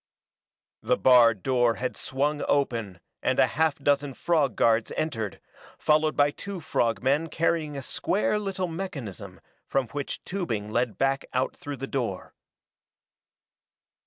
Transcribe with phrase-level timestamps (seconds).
[0.81, 5.39] The barred door had swung open and a half dozen frog guards entered,
[5.77, 11.25] followed by two frog men carrying a square little mechanism from which tubing led back
[11.33, 12.33] out through the door.